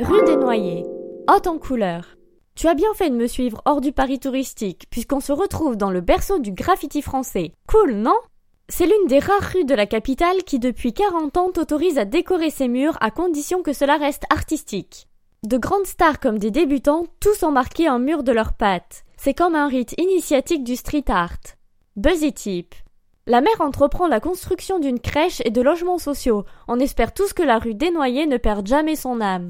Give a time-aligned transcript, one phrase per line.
[0.00, 0.84] Rue des Noyers.
[1.28, 2.16] Haute en couleur.
[2.54, 5.90] Tu as bien fait de me suivre hors du Paris touristique, puisqu'on se retrouve dans
[5.90, 7.50] le berceau du graffiti français.
[7.66, 8.14] Cool, non?
[8.68, 12.50] C'est l'une des rares rues de la capitale qui depuis 40 ans t'autorise à décorer
[12.50, 15.08] ses murs à condition que cela reste artistique.
[15.44, 19.04] De grandes stars comme des débutants, tous ont marqué un mur de leurs pattes.
[19.16, 21.38] C'est comme un rite initiatique du street art.
[21.96, 22.76] Buzzy Tip.
[23.26, 26.44] La mère entreprend la construction d'une crèche et de logements sociaux.
[26.68, 29.46] On espère tous que la rue Desnoyers ne perde jamais son âme.